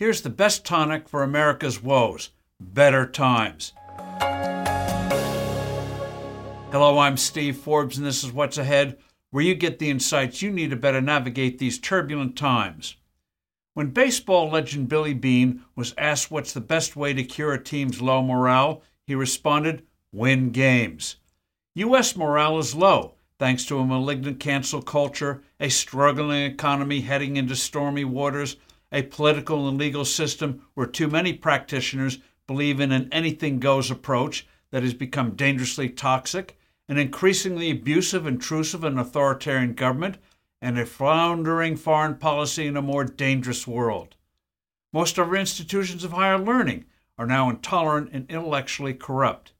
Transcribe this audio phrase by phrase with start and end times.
[0.00, 3.74] Here's the best tonic for America's woes better times.
[6.72, 8.96] Hello, I'm Steve Forbes, and this is What's Ahead,
[9.30, 12.96] where you get the insights you need to better navigate these turbulent times.
[13.74, 18.00] When baseball legend Billy Beane was asked what's the best way to cure a team's
[18.00, 19.82] low morale, he responded,
[20.12, 21.16] Win games.
[21.74, 22.16] U.S.
[22.16, 28.04] morale is low thanks to a malignant cancel culture, a struggling economy heading into stormy
[28.04, 28.56] waters,
[28.92, 34.46] a political and legal system where too many practitioners believe in an anything goes approach
[34.70, 36.58] that has become dangerously toxic,
[36.88, 40.18] an increasingly abusive, intrusive, and authoritarian government,
[40.60, 44.16] and a floundering foreign policy in a more dangerous world.
[44.92, 46.84] Most of our institutions of higher learning
[47.16, 49.52] are now intolerant and intellectually corrupt.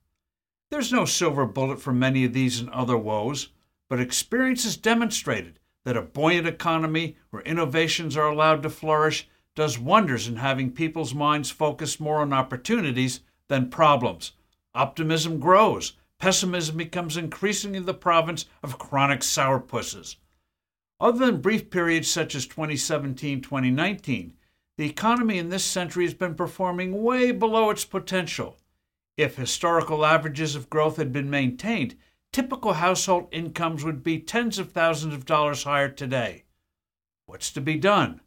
[0.70, 3.48] There's no silver bullet for many of these and other woes
[3.90, 9.78] but experience has demonstrated that a buoyant economy where innovations are allowed to flourish does
[9.78, 14.32] wonders in having people's minds focused more on opportunities than problems.
[14.74, 15.94] Optimism grows.
[16.18, 20.16] Pessimism becomes increasingly the province of chronic sourpusses.
[21.00, 24.34] Other than brief periods such as 2017 2019,
[24.76, 28.58] the economy in this century has been performing way below its potential.
[29.16, 31.96] If historical averages of growth had been maintained,
[32.32, 36.44] typical household incomes would be tens of thousands of dollars higher today.
[37.26, 38.20] What's to be done?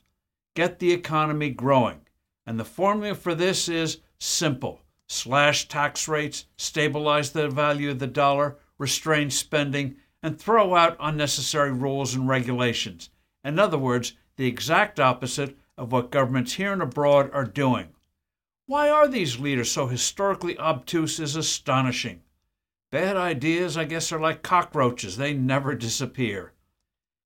[0.56, 2.02] Get the economy growing.
[2.46, 8.08] And the formula for this is simple slash tax rates, stabilize the value of the
[8.08, 13.10] dollar, restrain spending, and throw out unnecessary rules and regulations.
[13.44, 17.90] In other words, the exact opposite of what governments here and abroad are doing.
[18.66, 22.22] Why are these leaders so historically obtuse is astonishing.
[22.94, 26.54] Bad ideas, I guess, are like cockroaches, they never disappear.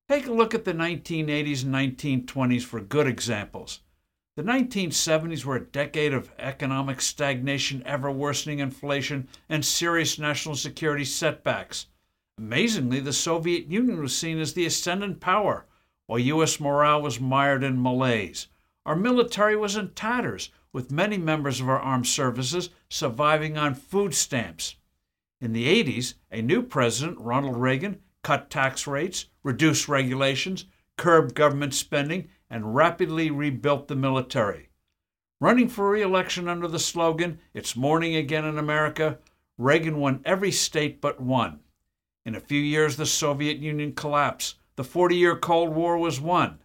[0.08, 3.82] Take a look at the 1980s and 1920s for good examples.
[4.38, 11.04] The 1970s were a decade of economic stagnation, ever worsening inflation, and serious national security
[11.04, 11.88] setbacks.
[12.38, 15.66] Amazingly, the Soviet Union was seen as the ascendant power,
[16.06, 16.61] while U.S.
[16.61, 18.48] morale was mired in malaise.
[18.86, 24.16] Our military was in tatters, with many members of our armed services surviving on food
[24.16, 24.77] stamps.
[25.39, 30.65] In the 80s, a new president, Ronald Reagan, cut tax rates, reduced regulations,
[30.98, 34.70] curbed government spending, and rapidly rebuilt the military.
[35.39, 39.20] Running for re election under the slogan, It's Morning Again in America,
[39.59, 41.59] Reagan won every state but one.
[42.26, 44.58] In a few years, the Soviet Union collapsed.
[44.76, 46.59] The 40 year Cold War was won.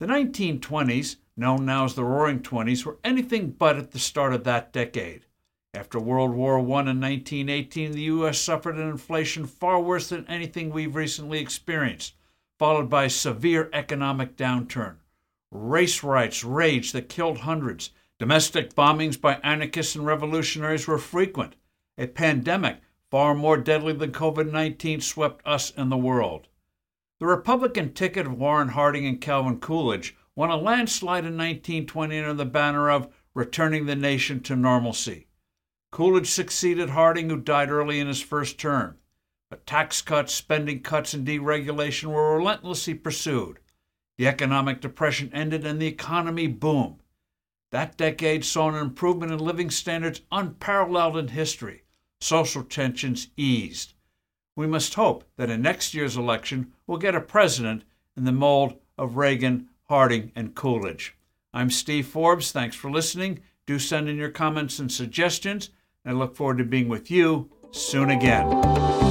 [0.00, 4.44] The 1920s, known now as the Roaring Twenties, were anything but at the start of
[4.44, 5.26] that decade.
[5.74, 8.38] After World War I in 1918, the U.S.
[8.38, 12.14] suffered an inflation far worse than anything we've recently experienced,
[12.58, 14.96] followed by severe economic downturn.
[15.50, 17.88] Race riots raged that killed hundreds.
[18.18, 21.56] Domestic bombings by anarchists and revolutionaries were frequent.
[21.96, 26.48] A pandemic, far more deadly than COVID 19, swept us and the world.
[27.18, 32.34] The Republican ticket of Warren Harding and Calvin Coolidge won a landslide in 1920 under
[32.34, 35.28] the banner of returning the nation to normalcy.
[35.92, 38.96] Coolidge succeeded Harding, who died early in his first term.
[39.50, 43.58] But tax cuts, spending cuts, and deregulation were relentlessly pursued.
[44.16, 47.02] The economic depression ended and the economy boomed.
[47.72, 51.82] That decade saw an improvement in living standards unparalleled in history.
[52.22, 53.92] Social tensions eased.
[54.56, 57.84] We must hope that in next year's election we'll get a president
[58.16, 61.14] in the mold of Reagan, Harding, and Coolidge.
[61.52, 62.50] I'm Steve Forbes.
[62.50, 63.40] Thanks for listening.
[63.66, 65.68] Do send in your comments and suggestions.
[66.04, 69.01] I look forward to being with you soon again.